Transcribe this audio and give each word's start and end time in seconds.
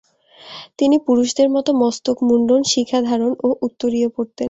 তিনি 0.79 0.95
পুরুষদের 1.07 1.47
মত 1.55 1.67
মস্তক 1.81 2.17
মুন্ডন, 2.27 2.61
শিখা 2.71 2.99
ধারণ 3.07 3.31
ও 3.39 3.59
উত্তরীয় 3.65 4.07
পরতেন। 4.15 4.39